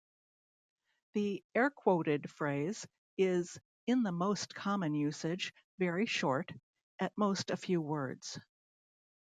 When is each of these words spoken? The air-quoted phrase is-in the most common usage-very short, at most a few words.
The 1.13 1.43
air-quoted 1.53 2.27
phrase 2.31 2.87
is-in 3.19 4.01
the 4.01 4.11
most 4.11 4.55
common 4.55 4.95
usage-very 4.95 6.07
short, 6.07 6.51
at 6.97 7.15
most 7.15 7.51
a 7.51 7.55
few 7.55 7.79
words. 7.81 8.39